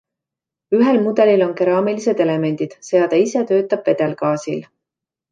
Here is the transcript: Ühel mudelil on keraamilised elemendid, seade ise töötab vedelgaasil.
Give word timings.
Ühel 0.75 0.95
mudelil 1.07 1.43
on 1.47 1.51
keraamilised 1.59 2.23
elemendid, 2.25 2.73
seade 2.87 3.19
ise 3.25 3.43
töötab 3.51 3.85
vedelgaasil. 3.91 4.65